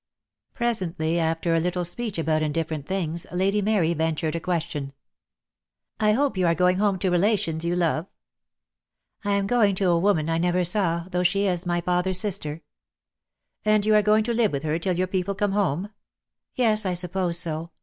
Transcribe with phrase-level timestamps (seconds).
[0.55, 4.93] Presently, after a little speech about indifferent things, Lady Mary ventured a question.
[5.99, 8.07] "I hope you are going home to relations you love?"
[9.23, 12.63] "I am going to a woman I never saw, though she is my father's sister."
[13.63, 15.91] "And you are going to live with her till your people come home?"
[16.55, 17.69] "Yes, I suppose so.